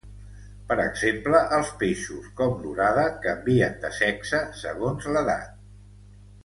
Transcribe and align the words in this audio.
Per 0.69 0.77
exemple 0.85 1.41
els 1.57 1.69
peixos 1.83 2.31
com 2.41 2.57
l'orada 2.63 3.05
canvien 3.27 3.79
de 3.87 3.95
sexe 4.01 4.43
segons 4.67 5.11
l'edat. 5.15 5.67